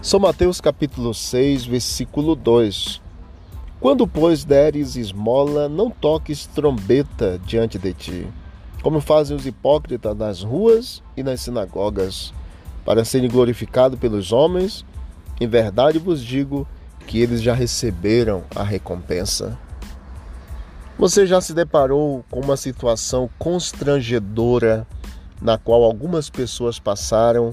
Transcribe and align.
São 0.00 0.20
Mateus 0.20 0.60
capítulo 0.60 1.12
6, 1.12 1.66
versículo 1.66 2.36
2. 2.36 3.02
Quando, 3.80 4.06
pois, 4.06 4.44
deres 4.44 4.94
esmola, 4.94 5.68
não 5.68 5.90
toques 5.90 6.46
trombeta 6.46 7.38
diante 7.44 7.80
de 7.80 7.92
ti, 7.92 8.26
como 8.80 9.00
fazem 9.00 9.36
os 9.36 9.44
hipócritas 9.44 10.16
nas 10.16 10.42
ruas 10.42 11.02
e 11.16 11.22
nas 11.24 11.40
sinagogas, 11.40 12.32
para 12.84 13.04
serem 13.04 13.28
glorificados 13.28 13.98
pelos 13.98 14.30
homens. 14.30 14.84
Em 15.40 15.48
verdade 15.48 15.98
vos 15.98 16.22
digo 16.22 16.66
que 17.04 17.20
eles 17.20 17.42
já 17.42 17.52
receberam 17.52 18.44
a 18.54 18.62
recompensa. 18.62 19.58
Você 20.96 21.26
já 21.26 21.40
se 21.40 21.52
deparou 21.52 22.24
com 22.30 22.40
uma 22.40 22.56
situação 22.56 23.28
constrangedora 23.36 24.86
na 25.42 25.58
qual 25.58 25.82
algumas 25.82 26.30
pessoas 26.30 26.78
passaram 26.78 27.52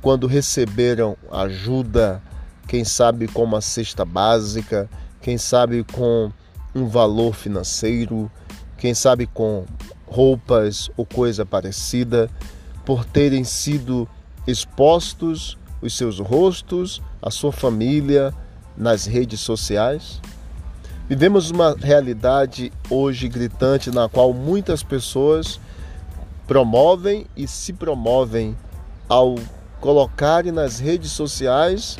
quando 0.00 0.26
receberam 0.26 1.16
ajuda, 1.30 2.22
quem 2.66 2.84
sabe 2.84 3.28
com 3.28 3.44
uma 3.44 3.60
cesta 3.60 4.04
básica, 4.04 4.88
quem 5.20 5.36
sabe 5.36 5.84
com 5.84 6.30
um 6.74 6.86
valor 6.86 7.34
financeiro, 7.34 8.30
quem 8.78 8.94
sabe 8.94 9.26
com 9.26 9.64
roupas 10.06 10.90
ou 10.96 11.04
coisa 11.04 11.44
parecida, 11.44 12.30
por 12.84 13.04
terem 13.04 13.44
sido 13.44 14.08
expostos 14.46 15.58
os 15.82 15.96
seus 15.96 16.18
rostos, 16.18 17.02
a 17.20 17.30
sua 17.30 17.52
família 17.52 18.32
nas 18.76 19.04
redes 19.04 19.40
sociais? 19.40 20.20
Vivemos 21.08 21.50
uma 21.50 21.74
realidade 21.74 22.72
hoje 22.88 23.28
gritante 23.28 23.90
na 23.90 24.08
qual 24.08 24.32
muitas 24.32 24.82
pessoas 24.82 25.60
promovem 26.46 27.26
e 27.36 27.48
se 27.48 27.72
promovem 27.72 28.56
ao 29.08 29.34
colocarem 29.80 30.52
nas 30.52 30.78
redes 30.78 31.10
sociais 31.10 31.98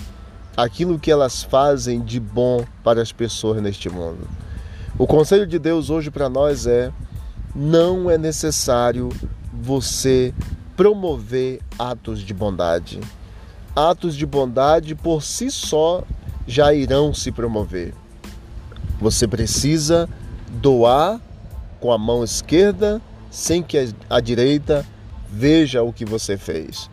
aquilo 0.56 0.98
que 0.98 1.11
elas 1.11 1.42
fazem 1.42 2.00
de 2.00 2.20
bom 2.20 2.64
para 2.84 3.00
as 3.00 3.12
pessoas 3.12 3.62
neste 3.62 3.89
mundo. 3.89 4.28
O 4.98 5.06
conselho 5.06 5.47
de 5.47 5.59
Deus 5.59 5.89
hoje 5.89 6.11
para 6.11 6.28
nós 6.28 6.67
é: 6.67 6.92
não 7.55 8.11
é 8.11 8.19
necessário 8.19 9.08
você 9.53 10.34
promover 10.77 11.61
atos 11.78 12.20
de 12.20 12.34
bondade. 12.34 13.01
Atos 13.75 14.14
de 14.14 14.27
bondade 14.27 14.95
por 14.95 15.23
si 15.23 15.51
só 15.51 16.03
já 16.47 16.75
irão 16.75 17.14
se 17.14 17.33
promover. 17.33 17.95
Você 19.01 19.27
precisa 19.27 20.08
doar 20.48 21.20
com 21.81 21.92
a 21.92 21.98
mão 21.98 22.23
esquerda 22.23 23.01
sem 23.31 23.62
que 23.62 23.95
a 24.11 24.20
direita 24.20 24.84
veja 25.31 25.83
o 25.83 25.92
que 25.92 26.05
você 26.05 26.36
fez. 26.36 26.91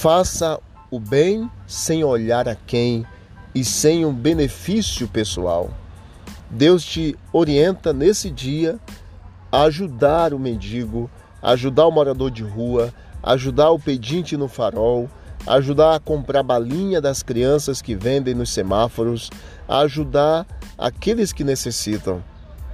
Faça 0.00 0.60
o 0.92 1.00
bem 1.00 1.50
sem 1.66 2.04
olhar 2.04 2.48
a 2.48 2.54
quem 2.54 3.04
e 3.52 3.64
sem 3.64 4.06
um 4.06 4.14
benefício 4.14 5.08
pessoal. 5.08 5.70
Deus 6.48 6.84
te 6.84 7.18
orienta 7.32 7.92
nesse 7.92 8.30
dia 8.30 8.78
a 9.50 9.62
ajudar 9.62 10.32
o 10.32 10.38
mendigo, 10.38 11.10
ajudar 11.42 11.88
o 11.88 11.90
morador 11.90 12.30
de 12.30 12.44
rua, 12.44 12.94
ajudar 13.24 13.70
o 13.70 13.78
pedinte 13.80 14.36
no 14.36 14.46
farol, 14.46 15.10
ajudar 15.44 15.96
a 15.96 15.98
comprar 15.98 16.44
balinha 16.44 17.00
das 17.00 17.20
crianças 17.20 17.82
que 17.82 17.96
vendem 17.96 18.36
nos 18.36 18.50
semáforos, 18.50 19.30
ajudar 19.68 20.46
aqueles 20.78 21.32
que 21.32 21.42
necessitam. 21.42 22.22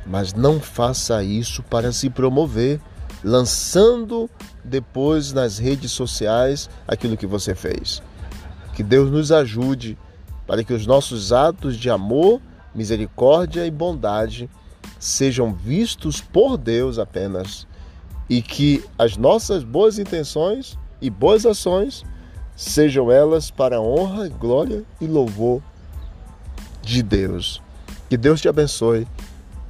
Mas 0.05 0.35
não 0.35 0.61
faça 0.61 1.25
isso 1.25 1.63
para 1.63 1.91
se 1.91 2.11
promover 2.11 2.83
lançando 3.25 4.29
depois 4.63 5.33
nas 5.33 5.59
redes 5.59 5.91
sociais 5.91 6.69
aquilo 6.87 7.17
que 7.17 7.27
você 7.27 7.55
fez. 7.55 8.03
Que 8.75 8.83
Deus 8.83 9.11
nos 9.11 9.33
ajude 9.33 9.97
para 10.47 10.63
que 10.63 10.75
os 10.75 10.87
nossos 10.87 11.33
atos 11.33 11.77
de 11.77 11.89
amor, 11.89 12.41
misericórdia 12.75 13.67
e 13.67 13.71
bondade 13.71 14.51
sejam 15.01 15.55
vistos 15.55 16.21
por 16.21 16.59
Deus 16.59 16.99
apenas 16.99 17.67
e 18.29 18.43
que 18.43 18.85
as 18.99 19.17
nossas 19.17 19.65
boas 19.65 19.99
intenções 19.99 20.79
e 21.01 21.09
boas 21.09 21.47
ações 21.47 22.05
sejam 22.55 23.11
elas 23.11 23.51
para 23.51 23.77
a 23.77 23.81
honra, 23.81 24.29
glória 24.29 24.85
e 25.01 25.07
louvor 25.07 25.63
de 26.83 27.03
Deus. 27.03 27.63
Que 28.09 28.17
Deus 28.19 28.41
te 28.41 28.49
abençoe 28.49 29.07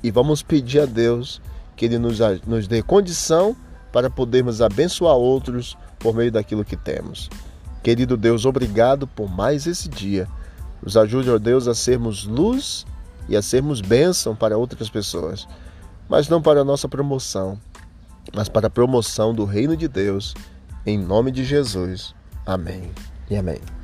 e 0.03 0.11
vamos 0.11 0.43
pedir 0.43 0.81
a 0.81 0.87
Deus 0.87 1.41
que 1.77 1.85
Ele 1.85 1.99
nos, 1.99 2.19
nos 2.47 2.67
dê 2.67 2.83
condição 2.83 3.57
para 3.93 4.11
podermos 4.11 4.61
abençoar 4.61 5.15
outros 5.15 5.77
por 5.99 6.15
meio 6.15 6.33
daquilo 6.33 6.65
que 6.65 6.77
temos. 6.77 7.31
Querido 7.83 8.17
Deus, 8.17 8.45
obrigado 8.45 9.07
por 9.07 9.31
mais 9.31 9.67
esse 9.67 9.89
dia. 9.89 10.27
Nos 10.83 10.97
ajude, 10.97 11.31
ó 11.31 11.39
Deus, 11.39 11.69
a 11.69 11.75
sermos 11.75 12.25
luz 12.25 12.87
e 13.29 13.37
a 13.37 13.43
sermos 13.43 13.81
bênção 13.81 14.35
para 14.35 14.59
outras 14.59 14.89
pessoas, 14.89 15.47
mas 16.09 16.29
não 16.29 16.43
para 16.43 16.61
a 16.61 16.65
nossa 16.65 16.89
promoção, 16.89 17.59
mas 18.35 18.49
para 18.49 18.67
a 18.67 18.71
promoção 18.71 19.35
do 19.35 19.45
reino 19.45 19.77
de 19.77 19.89
Deus. 19.89 20.35
Em 20.87 20.99
nome 20.99 21.31
de 21.31 21.45
Jesus. 21.45 22.15
Amém 22.45 22.91
e 23.31 23.37
amém. 23.37 23.84